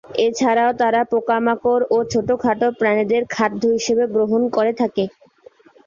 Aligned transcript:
এছাড়াও 0.21 0.71
তারা 0.81 1.01
পোকামাকড় 1.11 1.83
ও 1.89 2.07
ছোটো 2.11 2.33
ছোটো 2.37 2.67
প্রাণীদের 2.79 3.23
খাদ্য 3.33 3.61
হিসেবে 3.75 4.03
গ্রহণ 4.13 4.41
করে 4.55 4.71
থাকে। 4.81 5.03